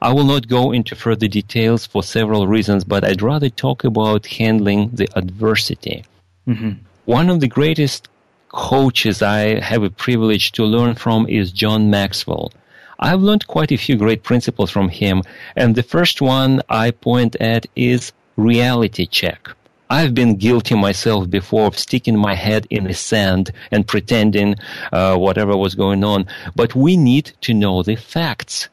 [0.00, 4.26] I will not go into further details for several reasons, but I'd rather talk about
[4.26, 6.04] handling the adversity.
[6.46, 6.72] Mm-hmm.
[7.04, 8.08] One of the greatest
[8.48, 12.52] coaches I have a privilege to learn from is John Maxwell.
[13.00, 15.22] I've learned quite a few great principles from him,
[15.54, 19.48] and the first one I point at is reality check.
[19.90, 24.56] I've been guilty myself before of sticking my head in the sand and pretending
[24.92, 26.26] uh, whatever was going on.
[26.54, 28.68] But we need to know the facts.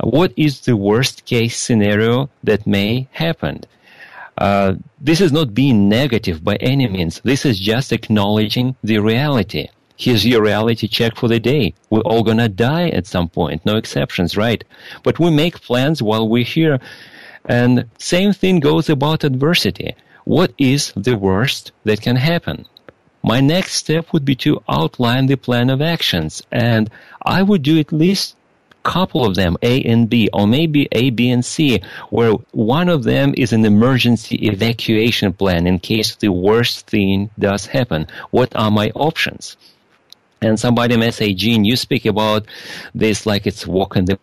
[0.00, 3.64] What is the worst case scenario that may happen?
[4.38, 7.20] Uh, this is not being negative by any means.
[7.24, 9.68] This is just acknowledging the reality.
[9.96, 11.72] Here's your reality check for the day.
[11.88, 13.64] We're all gonna die at some point.
[13.64, 14.62] No exceptions, right?
[15.02, 16.78] But we make plans while we're here.
[17.46, 19.94] And same thing goes about adversity.
[20.24, 22.66] What is the worst that can happen?
[23.22, 26.90] My next step would be to outline the plan of actions, and
[27.22, 28.36] I would do at least
[28.86, 33.02] couple of them, A and B, or maybe A, B, and C, where one of
[33.02, 38.06] them is an emergency evacuation plan in case the worst thing does happen.
[38.30, 39.56] What are my options?
[40.40, 42.46] And somebody may say, Gene, you speak about
[42.94, 44.18] this like it's walk in the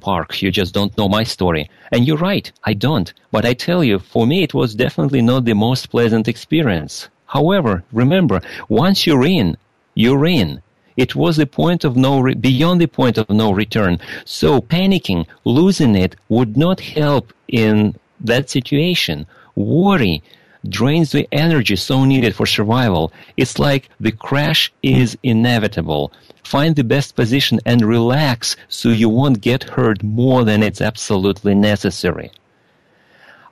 [0.00, 0.42] park.
[0.42, 1.70] You just don't know my story.
[1.90, 3.12] And you're right, I don't.
[3.32, 7.08] But I tell you, for me, it was definitely not the most pleasant experience.
[7.26, 9.56] However, remember, once you're in,
[9.94, 10.60] you're in.
[10.96, 13.98] It was the point of no re- beyond the point of no return.
[14.24, 19.26] So panicking, losing it would not help in that situation.
[19.56, 20.22] Worry
[20.68, 23.12] drains the energy so needed for survival.
[23.36, 26.12] It's like the crash is inevitable.
[26.42, 31.54] Find the best position and relax so you won't get hurt more than it's absolutely
[31.54, 32.30] necessary.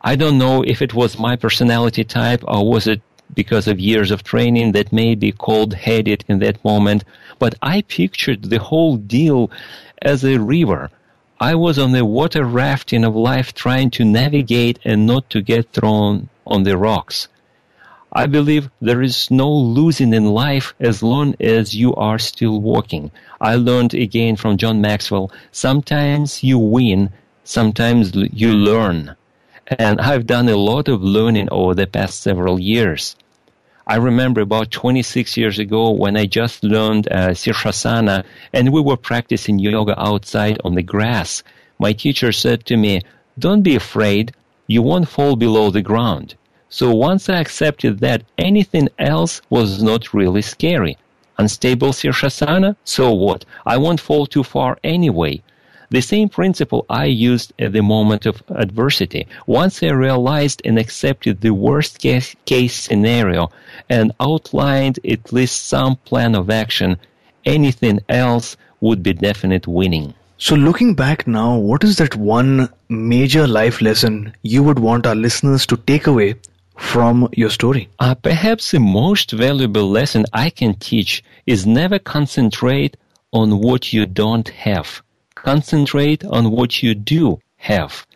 [0.03, 3.01] I don't know if it was my personality type or was it
[3.35, 7.05] because of years of training that may be cold headed in that moment,
[7.39, 9.51] but I pictured the whole deal
[10.01, 10.91] as a river.
[11.41, 15.73] I was on the water rafting of life trying to navigate and not to get
[15.73, 17.29] thrown on the rocks.
[18.13, 23.11] I believe there is no losing in life as long as you are still walking.
[23.41, 27.11] I learned again from John Maxwell, sometimes you win,
[27.43, 29.17] sometimes you learn.
[29.67, 33.17] And I've done a lot of learning over the past several years.
[33.87, 38.97] I remember about 26 years ago when I just learned uh, Sirsasana and we were
[38.97, 41.43] practicing yoga outside on the grass.
[41.79, 43.03] My teacher said to me,
[43.39, 44.33] don't be afraid.
[44.69, 46.35] You won't fall below the ground.
[46.69, 50.97] So once I accepted that, anything else was not really scary.
[51.39, 52.77] Unstable Sirsasana?
[52.85, 53.45] So what?
[53.67, 55.43] I won't fall too far anyway.
[55.93, 59.27] The same principle I used at the moment of adversity.
[59.47, 63.51] Once I realized and accepted the worst case, case scenario
[63.91, 66.97] and outlined at least some plan of action,
[67.45, 70.15] anything else would be definite winning.
[70.39, 75.15] So, looking back now, what is that one major life lesson you would want our
[75.15, 76.37] listeners to take away
[76.79, 77.91] from your story?
[77.99, 82.97] Uh, perhaps the most valuable lesson I can teach is never concentrate
[83.31, 85.03] on what you don't have
[85.43, 88.07] concentrate on what you do have.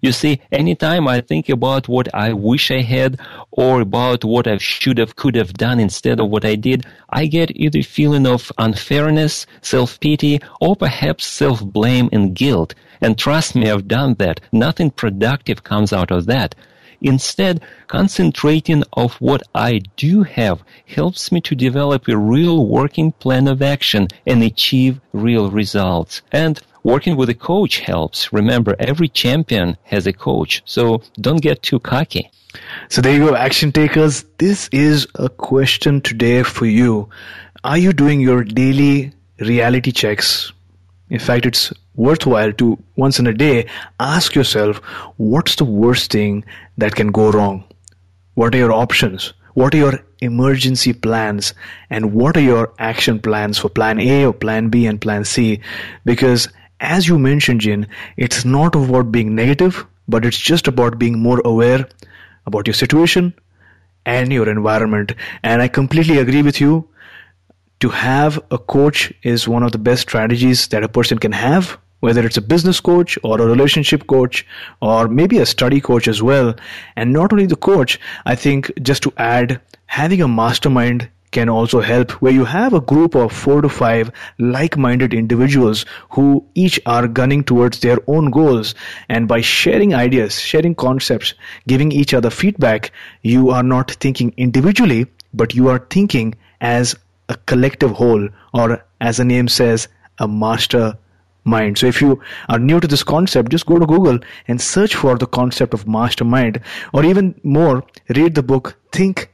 [0.00, 3.18] You see, anytime I think about what I wish I had
[3.52, 7.24] or about what I should have, could have done instead of what I did, I
[7.24, 12.74] get either feeling of unfairness, self-pity, or perhaps self-blame and guilt.
[13.00, 14.40] And trust me, I've done that.
[14.52, 16.54] Nothing productive comes out of that.
[17.00, 23.48] Instead, concentrating of what I do have helps me to develop a real working plan
[23.48, 26.20] of action and achieve real results.
[26.30, 28.32] And working with a coach helps.
[28.32, 32.30] Remember, every champion has a coach, so don't get too cocky.
[32.88, 34.24] So there you go, action takers.
[34.38, 37.08] This is a question today for you.
[37.64, 40.52] Are you doing your daily reality checks?
[41.10, 43.68] In fact, it's worthwhile to once in a day
[43.98, 44.78] ask yourself,
[45.16, 46.44] what's the worst thing
[46.78, 47.64] that can go wrong?
[48.34, 49.32] What are your options?
[49.54, 51.54] What are your emergency plans?
[51.88, 55.60] And what are your action plans for plan A or plan B and plan C?
[56.04, 56.48] Because
[56.80, 61.40] as you mentioned, Gene, it's not about being negative, but it's just about being more
[61.44, 61.88] aware
[62.46, 63.34] about your situation
[64.06, 65.12] and your environment.
[65.42, 66.88] And I completely agree with you.
[67.80, 71.76] To have a coach is one of the best strategies that a person can have,
[72.00, 74.46] whether it's a business coach or a relationship coach
[74.80, 76.54] or maybe a study coach as well.
[76.96, 81.80] And not only the coach, I think just to add, having a mastermind can also
[81.80, 87.08] help where you have a group of four to five like-minded individuals who each are
[87.20, 88.74] gunning towards their own goals
[89.08, 91.34] and by sharing ideas sharing concepts
[91.74, 92.90] giving each other feedback
[93.22, 95.06] you are not thinking individually
[95.42, 96.94] but you are thinking as
[97.28, 100.96] a collective whole or as the name says a master
[101.44, 101.78] mind.
[101.78, 104.18] So if you are new to this concept, just go to Google
[104.48, 106.60] and search for the concept of mastermind
[106.92, 109.33] or even more, read the book Think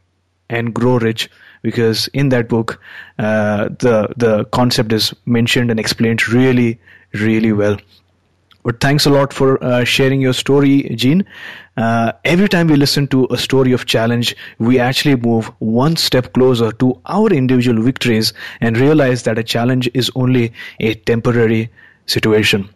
[0.51, 1.31] and Grow Rich
[1.63, 2.81] because in that book
[3.19, 6.79] uh, the the concept is mentioned and explained really
[7.15, 7.77] really well
[8.63, 11.25] but thanks a lot for uh, sharing your story, Gene.
[11.77, 16.35] Uh, every time we listen to a story of challenge, we actually move one step
[16.35, 21.71] closer to our individual victories and realize that a challenge is only a temporary
[22.05, 22.69] situation.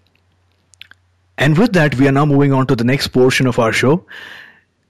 [1.37, 4.07] And with that, we are now moving on to the next portion of our show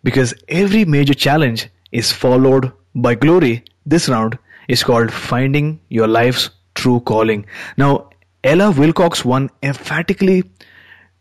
[0.05, 1.69] because every major challenge
[2.03, 7.47] is followed by glory this round is called Finding Your Life's True Calling.
[7.77, 8.11] Now,
[8.43, 10.43] Ella Wilcox one emphatically,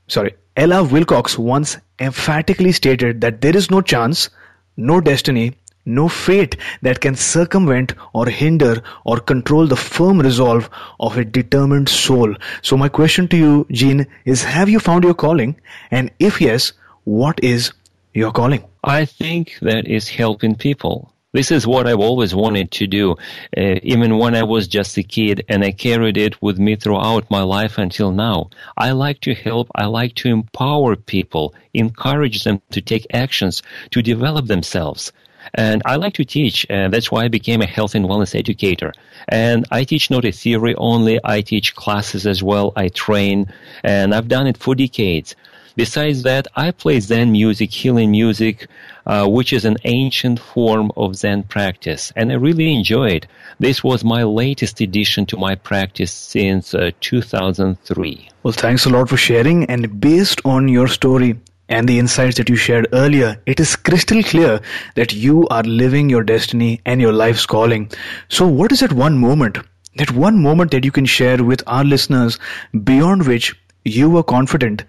[0.08, 4.30] sorry, Ella Wilcox once emphatically stated that there is no chance,
[4.78, 5.54] no destiny,
[5.86, 11.90] no fate that can circumvent or hinder or control the firm resolve of a determined
[11.90, 12.34] soul.
[12.62, 15.60] So my question to you, Gene, is have you found your calling?
[15.92, 16.72] And if yes,
[17.04, 17.74] what is
[18.14, 18.64] your calling?
[18.84, 21.14] I think that is helping people.
[21.32, 23.12] This is what I've always wanted to do,
[23.58, 27.32] uh, even when I was just a kid, and I carried it with me throughout
[27.32, 28.50] my life until now.
[28.78, 34.02] I like to help, I like to empower people, encourage them to take actions, to
[34.02, 35.12] develop themselves.
[35.54, 38.92] And I like to teach, and that's why I became a health and wellness educator.
[39.30, 43.52] And I teach not a theory only, I teach classes as well, I train,
[43.84, 45.36] and I've done it for decades.
[45.76, 48.68] Besides that, I play Zen music, healing music,
[49.08, 53.28] uh, which is an ancient form of Zen practice, and I really enjoy it.
[53.60, 58.30] This was my latest addition to my practice since uh, 2003.
[58.44, 59.66] Well, thanks a lot for sharing.
[59.66, 64.22] And based on your story, and the insights that you shared earlier, it is crystal
[64.22, 64.62] clear
[64.96, 67.90] that you are living your destiny and your life's calling.
[68.28, 69.58] So, what is that one moment,
[69.96, 72.38] that one moment that you can share with our listeners
[72.84, 73.56] beyond which
[73.86, 74.84] you were confident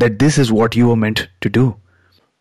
[0.00, 1.76] that this is what you were meant to do?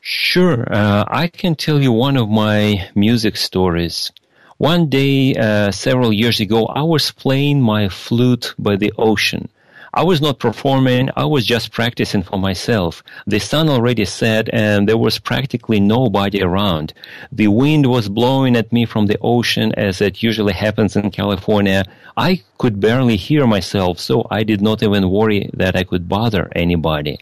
[0.02, 0.66] Sure.
[0.74, 4.12] Uh, I can tell you one of my music stories.
[4.58, 9.50] One day, uh, several years ago, I was playing my flute by the ocean.
[9.94, 13.04] I was not performing, I was just practicing for myself.
[13.26, 16.94] The sun already set and there was practically nobody around.
[17.32, 21.84] The wind was blowing at me from the ocean as it usually happens in California.
[22.16, 26.52] I could barely hear myself, so I did not even worry that I could bother
[26.56, 27.18] anybody.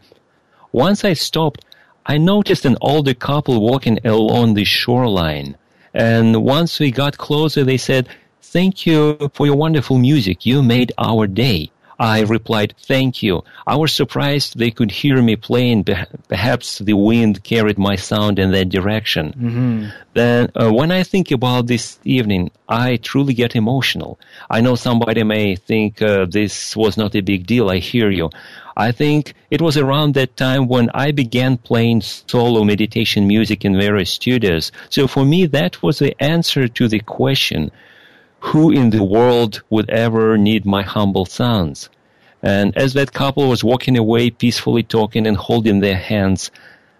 [0.77, 1.65] Once I stopped,
[2.05, 5.57] I noticed an older couple walking along the shoreline.
[5.95, 8.07] And once we got closer, they said,
[8.43, 10.45] Thank you for your wonderful music.
[10.45, 11.71] You made our day.
[11.99, 13.43] I replied, thank you.
[13.65, 15.85] I was surprised they could hear me playing.
[16.27, 19.33] Perhaps the wind carried my sound in that direction.
[19.33, 19.87] Mm-hmm.
[20.13, 24.19] Then, uh, when I think about this evening, I truly get emotional.
[24.47, 27.71] I know somebody may think uh, this was not a big deal.
[27.71, 28.29] I hear you.
[28.79, 33.75] I think it was around that time when I began playing solo meditation music in
[33.75, 34.71] various studios.
[34.89, 37.71] So for me, that was the answer to the question,
[38.39, 41.89] who in the world would ever need my humble sounds?
[42.43, 46.51] And as that couple was walking away, peacefully talking and holding their hands,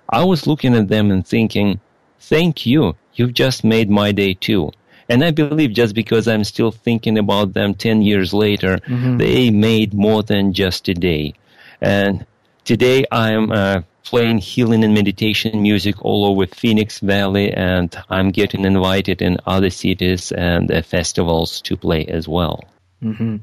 [0.10, 1.80] I was looking at them and thinking,
[2.20, 2.96] thank you.
[3.14, 4.72] You've just made my day too.
[5.10, 9.18] And I believe just because I'm still thinking about them 10 years later, mm-hmm.
[9.18, 11.36] they made more than just a day.
[11.82, 12.26] And
[12.66, 18.66] today I'm uh, playing healing and meditation music all over Phoenix Valley, and I'm getting
[18.66, 22.64] invited in other cities and uh, festivals to play as well.
[23.04, 23.38] Mm-hmm.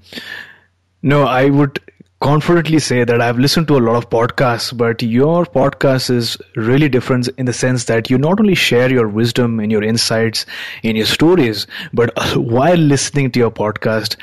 [1.03, 1.79] No, I would
[2.21, 6.89] confidently say that I've listened to a lot of podcasts, but your podcast is really
[6.89, 10.47] different in the sense that you not only share your wisdom and your insights
[10.83, 14.17] in your stories, but while listening to your podcast,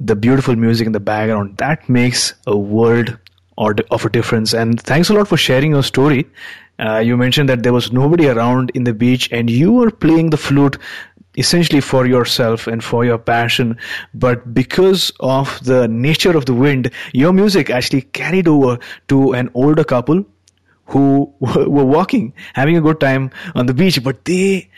[0.00, 3.18] the beautiful music in the background, that makes a world
[3.56, 4.52] or of a difference.
[4.52, 6.26] And thanks a lot for sharing your story.
[6.78, 10.30] Uh, you mentioned that there was nobody around in the beach and you were playing
[10.30, 10.76] the flute
[11.36, 13.76] essentially for yourself and for your passion.
[14.12, 18.78] But because of the nature of the wind, your music actually carried over
[19.08, 20.24] to an older couple
[20.86, 24.68] who were walking, having a good time on the beach, but they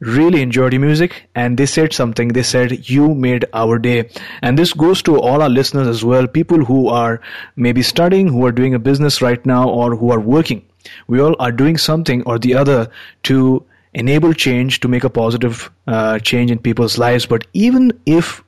[0.00, 2.28] really enjoyed your music and they said something.
[2.28, 4.10] They said, You made our day.
[4.42, 7.20] And this goes to all our listeners as well people who are
[7.56, 10.64] maybe studying, who are doing a business right now, or who are working.
[11.06, 12.90] We all are doing something or the other
[13.24, 13.64] to
[13.94, 17.26] enable change, to make a positive uh, change in people's lives.
[17.26, 18.42] But even if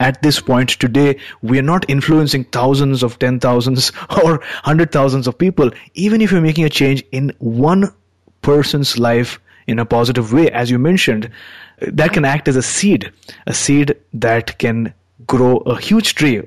[0.00, 3.92] at this point today we are not influencing thousands of ten thousands
[4.24, 7.92] or hundred thousands of people even if you're making a change in one
[8.40, 11.30] person's life in a positive way, as you mentioned,
[11.80, 13.12] that can act as a seed,
[13.46, 14.92] a seed that can
[15.26, 16.42] grow a huge tree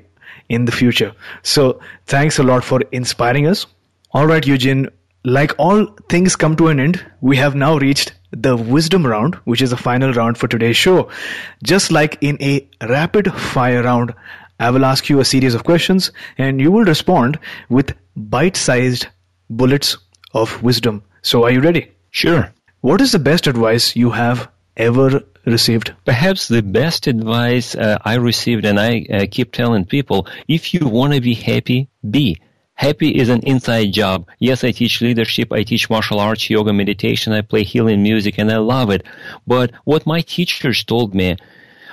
[0.48, 1.12] in the future.
[1.42, 3.66] So thanks a lot for inspiring us.
[4.12, 4.88] All right, Eugene,
[5.24, 9.62] like all things come to an end, we have now reached the wisdom round, which
[9.62, 11.08] is the final round for today's show.
[11.62, 14.14] Just like in a rapid fire round,
[14.60, 17.38] I will ask you a series of questions and you will respond
[17.68, 19.06] with bite sized
[19.50, 19.98] bullets
[20.32, 21.02] of wisdom.
[21.22, 21.90] So are you ready?
[22.10, 22.52] Sure.
[22.86, 25.92] What is the best advice you have ever received?
[26.04, 30.86] Perhaps the best advice uh, I received, and I uh, keep telling people if you
[30.86, 32.40] want to be happy, be.
[32.74, 34.28] Happy is an inside job.
[34.38, 38.52] Yes, I teach leadership, I teach martial arts, yoga, meditation, I play healing music, and
[38.52, 39.02] I love it.
[39.48, 41.38] But what my teachers told me,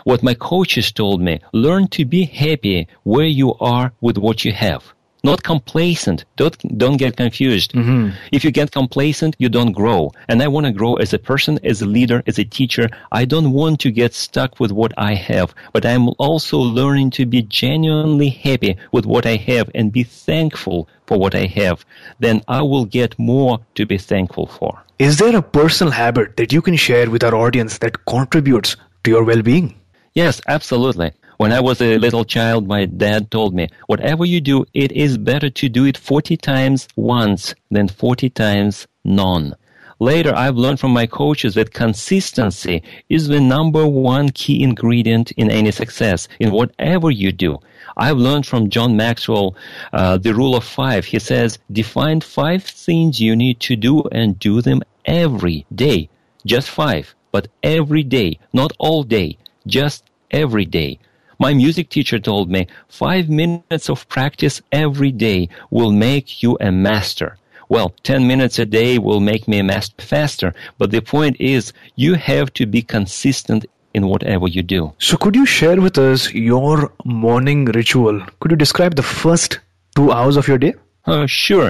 [0.03, 4.51] what my coaches told me, learn to be happy where you are with what you
[4.51, 4.93] have
[5.23, 6.25] not complacent.
[6.35, 7.73] Don't don't get confused.
[7.73, 8.09] Mm-hmm.
[8.31, 10.11] If you get complacent, you don't grow.
[10.27, 12.89] And I want to grow as a person, as a leader, as a teacher.
[13.11, 17.25] I don't want to get stuck with what I have, but I'm also learning to
[17.25, 21.85] be genuinely happy with what I have and be thankful for what I have.
[22.19, 24.83] Then I will get more to be thankful for.
[24.99, 29.11] Is there a personal habit that you can share with our audience that contributes to
[29.11, 29.75] your well-being?
[30.13, 31.11] Yes, absolutely.
[31.43, 35.17] When I was a little child, my dad told me, whatever you do, it is
[35.17, 39.53] better to do it 40 times once than 40 times none.
[39.99, 45.51] Later, I've learned from my coaches that consistency is the number one key ingredient in
[45.51, 47.59] any success in whatever you do.
[47.97, 49.53] I've learned from John Maxwell
[49.91, 51.03] uh, the rule of five.
[51.03, 56.07] He says, define five things you need to do and do them every day.
[56.45, 59.37] Just five, but every day, not all day,
[59.67, 60.99] just every day.
[61.43, 66.71] My music teacher told me five minutes of practice every day will make you a
[66.71, 67.37] master.
[67.67, 71.73] Well, 10 minutes a day will make me a master faster, but the point is
[71.97, 74.93] you have to be consistent in whatever you do.
[74.99, 78.21] So could you share with us your morning ritual?
[78.39, 79.59] Could you describe the first
[79.97, 80.75] two hours of your day?
[81.05, 81.69] Uh, sure.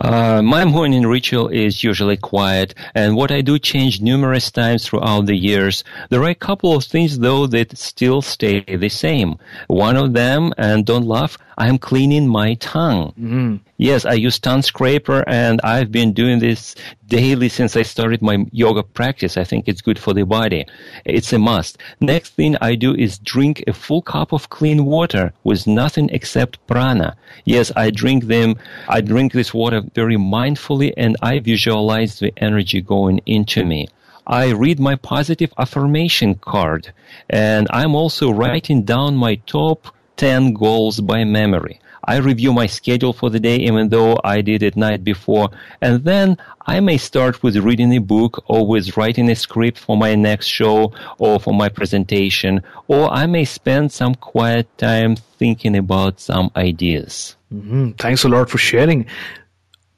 [0.00, 5.26] Uh, my morning ritual is usually quiet, and what I do change numerous times throughout
[5.26, 5.84] the years.
[6.10, 9.38] There are a couple of things, though, that still stay the same.
[9.68, 13.12] One of them, and don't laugh, I'm cleaning my tongue.
[13.12, 13.56] Mm-hmm.
[13.76, 16.74] Yes, I use tongue scraper and I've been doing this
[17.06, 19.36] daily since I started my yoga practice.
[19.36, 20.66] I think it's good for the body.
[21.04, 21.78] It's a must.
[22.00, 26.64] Next thing I do is drink a full cup of clean water with nothing except
[26.66, 27.16] prana.
[27.44, 28.56] Yes, I drink them.
[28.88, 33.88] I drink this water very mindfully and I visualize the energy going into me.
[34.26, 36.92] I read my positive affirmation card
[37.28, 41.80] and I'm also writing down my top 10 goals by memory.
[42.06, 45.48] I review my schedule for the day even though I did it night before
[45.80, 46.36] and then
[46.66, 50.46] I may start with reading a book or with writing a script for my next
[50.46, 56.50] show or for my presentation or I may spend some quiet time thinking about some
[56.56, 57.36] ideas.
[57.52, 57.92] Mm-hmm.
[57.92, 59.06] Thanks a lot for sharing.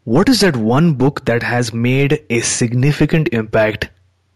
[0.05, 3.91] What is that one book that has made a significant impact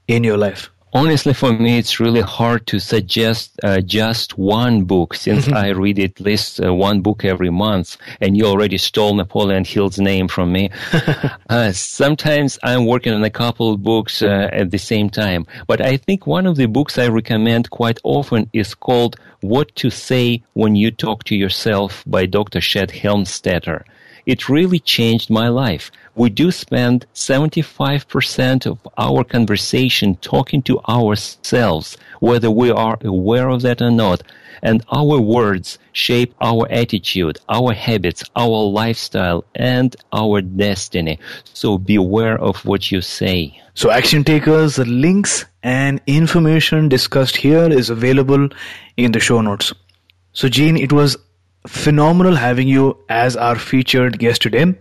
[0.09, 0.71] in your life?
[0.93, 6.01] Honestly, for me, it's really hard to suggest uh, just one book since I read
[6.01, 10.51] at least uh, one book every month, and you already stole Napoleon Hill's name from
[10.51, 10.71] me.
[11.49, 15.81] uh, sometimes I'm working on a couple of books uh, at the same time, but
[15.81, 20.43] I think one of the books I recommend quite often is called What to Say
[20.55, 22.61] When You Talk to Yourself by Dr.
[22.61, 23.85] Shad Helmstetter
[24.27, 25.91] it really changed my life.
[26.15, 33.63] We do spend 75% of our conversation talking to ourselves, whether we are aware of
[33.63, 34.23] that or not.
[34.63, 41.19] And our words shape our attitude, our habits, our lifestyle, and our destiny.
[41.55, 43.61] So beware of what you say.
[43.75, 48.49] So, action takers, the links and information discussed here is available
[48.99, 49.73] in the show notes.
[50.33, 51.17] So, Gene, it was
[51.67, 54.75] phenomenal having you as our featured guest today.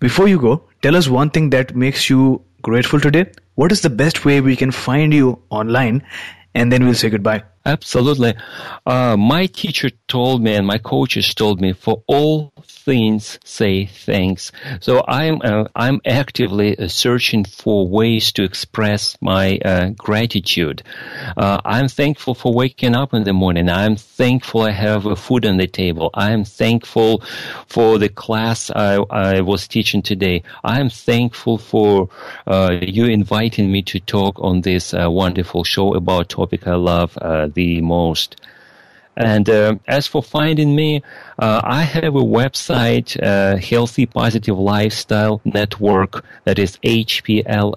[0.00, 3.26] Before you go, tell us one thing that makes you grateful today.
[3.54, 6.02] What is the best way we can find you online?
[6.54, 7.44] And then we'll say goodbye.
[7.66, 8.34] Absolutely.
[8.84, 12.52] Uh, my teacher told me and my coaches told me for all
[12.84, 14.52] things say thanks.
[14.80, 20.82] So I'm uh, I'm actively uh, searching for ways to express my uh, gratitude.
[21.36, 23.70] Uh, I'm thankful for waking up in the morning.
[23.70, 26.10] I'm thankful I have food on the table.
[26.12, 27.22] I'm thankful
[27.66, 30.42] for the class I, I was teaching today.
[30.62, 32.10] I'm thankful for
[32.46, 37.16] uh, you inviting me to talk on this wonderful show about topic I love
[37.54, 38.36] the most.
[39.16, 41.02] And uh, as for finding me,
[41.38, 47.76] uh, I have a website, uh, Healthy Positive Lifestyle Network, that is hpln.org.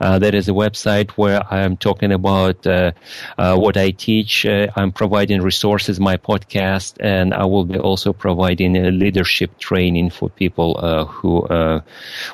[0.00, 2.92] Uh, that is a website where I'm talking about uh,
[3.36, 4.46] uh, what I teach.
[4.46, 10.30] I'm providing resources, my podcast, and I will be also providing a leadership training for
[10.30, 11.48] people who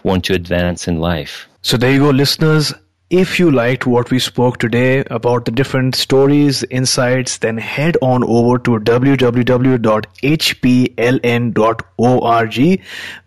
[0.03, 1.49] want to advance in life.
[1.63, 2.75] So there you go, listeners.
[3.11, 8.25] If you liked what we spoke today about the different stories, insights, then head on
[8.25, 9.21] over to www.hpln.org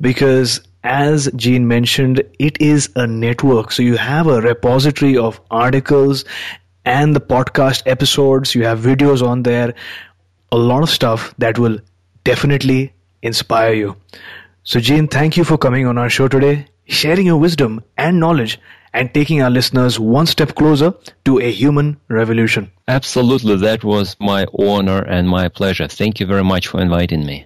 [0.02, 3.72] because as Gene mentioned, it is a network.
[3.72, 6.24] So you have a repository of articles
[6.86, 8.56] and the podcast episodes.
[8.56, 9.74] You have videos on there,
[10.52, 11.80] a lot of stuff that will
[12.24, 13.96] definitely inspire you.
[14.64, 18.60] So, Gene, thank you for coming on our show today, sharing your wisdom and knowledge
[18.98, 20.92] and taking our listeners one step closer
[21.24, 22.72] to a human revolution.
[22.88, 23.56] Absolutely.
[23.58, 25.88] That was my honor and my pleasure.
[25.88, 27.46] Thank you very much for inviting me.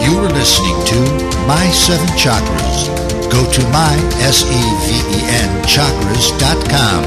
[0.00, 0.98] You are listening to
[1.46, 2.88] My Seven Chakras.
[3.30, 3.94] Go to my,
[4.24, 7.04] S-E-V-E-N, chakras.com.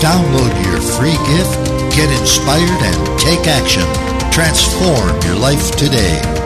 [0.00, 1.58] Download your free gift,
[1.94, 3.84] get inspired, and take action.
[4.30, 6.45] Transform your life today.